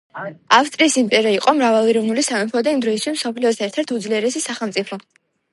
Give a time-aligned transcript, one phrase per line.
[0.59, 4.99] ავსტრიის იმპერია იყო მრავალეროვნული სამეფო და იმ დროისთვის მსოფლიოს ერთ ერთი უძლიერესი სახელმწიფო.